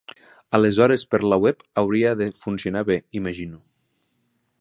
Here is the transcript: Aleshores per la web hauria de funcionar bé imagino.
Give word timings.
Aleshores 0.57 1.03
per 1.11 1.19
la 1.33 1.37
web 1.43 1.61
hauria 1.81 2.13
de 2.21 2.29
funcionar 2.45 2.83
bé 2.91 2.97
imagino. 3.21 3.61